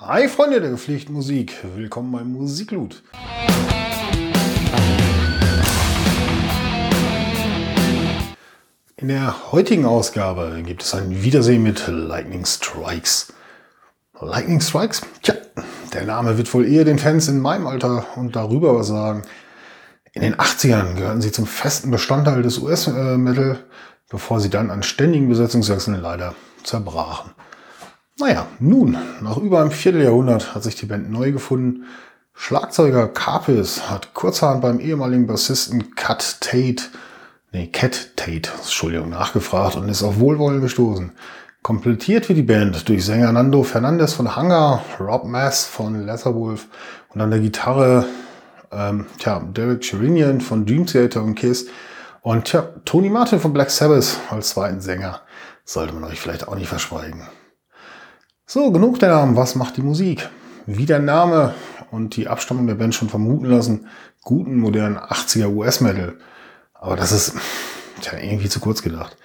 [0.00, 3.04] Hi Freunde der gepflegten Musik, willkommen beim Musikloot.
[8.96, 13.32] In der heutigen Ausgabe gibt es ein Wiedersehen mit Lightning Strikes.
[14.20, 15.02] Lightning Strikes?
[15.22, 15.36] Tja,
[15.92, 19.22] der Name wird wohl eher den Fans in meinem Alter und darüber was sagen.
[20.12, 23.64] In den 80ern gehörten sie zum festen Bestandteil des US-Metal,
[24.10, 26.34] bevor sie dann an ständigen Besetzungswechseln leider
[26.64, 27.30] zerbrachen.
[28.16, 31.84] Naja, nun, nach über einem Vierteljahrhundert hat sich die Band neu gefunden.
[32.32, 36.84] Schlagzeuger Carpus hat kurzerhand beim ehemaligen Bassisten Cut Tate,
[37.50, 41.10] nee, Cat Tate, Entschuldigung, nachgefragt und ist auf Wohlwollen gestoßen.
[41.62, 46.68] Komplettiert wird die Band durch Sänger Nando Fernandez von Hunger, Rob Mass von Leatherwolf
[47.08, 48.06] und an der Gitarre
[48.70, 51.66] ähm, tja, Derek Sherinian von Dream Theater und Kiss
[52.22, 55.20] und tja, Tony Martin von Black Sabbath als zweiten Sänger.
[55.64, 57.22] Sollte man euch vielleicht auch nicht verschweigen.
[58.46, 59.36] So, genug der Namen.
[59.36, 60.28] Was macht die Musik?
[60.66, 61.54] Wie der Name
[61.90, 63.88] und die Abstammung der Band schon vermuten lassen,
[64.22, 66.18] guten modernen 80er US-Metal.
[66.74, 67.34] Aber das ist
[68.02, 69.16] tja, irgendwie zu kurz gedacht.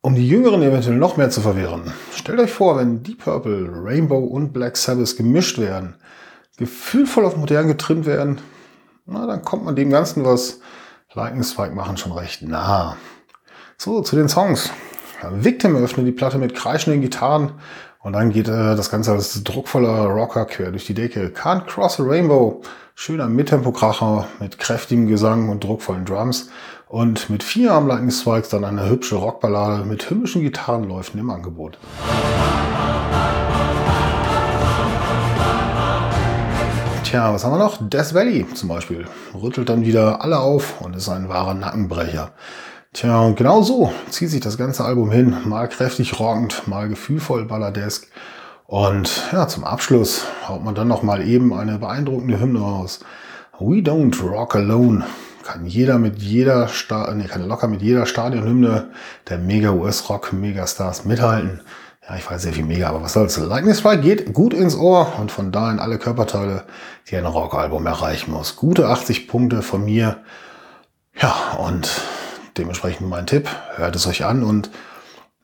[0.00, 4.24] Um die Jüngeren eventuell noch mehr zu verwirren, stellt euch vor, wenn Deep Purple, Rainbow
[4.24, 5.96] und Black Sabbath gemischt werden,
[6.56, 8.40] gefühlvoll auf modern getrimmt werden,
[9.04, 10.60] na, dann kommt man dem Ganzen, was
[11.12, 12.96] Lightning Strike machen, schon recht nah.
[13.76, 14.70] So, zu den Songs.
[15.30, 17.52] Victim öffnet die Platte mit kreischenden Gitarren
[18.00, 21.32] und dann geht äh, das Ganze als druckvoller Rocker quer durch die Decke.
[21.34, 22.62] Can't Cross a Rainbow,
[22.94, 26.50] schöner Mittempo-Kracher mit kräftigem Gesang und druckvollen Drums
[26.88, 31.78] und mit vier am Strikes dann eine hübsche Rockballade mit himmlischen Gitarrenläufen im Angebot.
[37.02, 37.78] Tja, was haben wir noch?
[37.80, 39.06] Death Valley zum Beispiel.
[39.34, 42.32] Rüttelt dann wieder alle auf und ist ein wahrer Nackenbrecher.
[42.96, 45.36] Tja, und genau so zieht sich das ganze Album hin.
[45.44, 48.06] Mal kräftig rockend, mal gefühlvoll balladesk.
[48.64, 53.00] Und ja, zum Abschluss haut man dann noch mal eben eine beeindruckende Hymne raus.
[53.58, 55.04] We don't rock alone.
[55.44, 58.88] Kann jeder mit jeder, Sta nee, kann locker mit jeder Stadionhymne
[59.28, 61.60] der Mega US-Rock Megastars mithalten.
[62.08, 63.36] Ja, ich weiß sehr viel Mega, aber was soll's.
[63.36, 66.64] Lightning Strike geht gut ins Ohr und von da in alle Körperteile,
[67.10, 68.56] die ein Rockalbum erreichen muss.
[68.56, 70.16] Gute 80 Punkte von mir.
[71.20, 71.90] Ja, und
[72.58, 74.70] Dementsprechend mein Tipp, hört es euch an und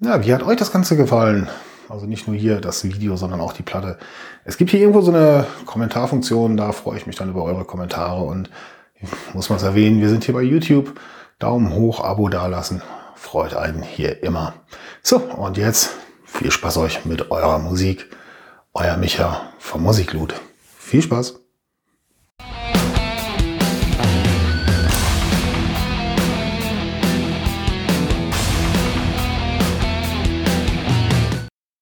[0.00, 1.48] ja, wie hat euch das Ganze gefallen?
[1.88, 3.98] Also nicht nur hier das Video, sondern auch die Platte.
[4.44, 8.22] Es gibt hier irgendwo so eine Kommentarfunktion, da freue ich mich dann über eure Kommentare
[8.22, 8.48] und
[9.34, 11.00] muss man es erwähnen, wir sind hier bei YouTube.
[11.38, 12.82] Daumen hoch, Abo dalassen,
[13.14, 14.54] freut einen hier immer.
[15.02, 15.94] So, und jetzt
[16.24, 18.08] viel Spaß euch mit eurer Musik.
[18.72, 20.34] Euer Micha vom Musiklut.
[20.78, 21.49] Viel Spaß!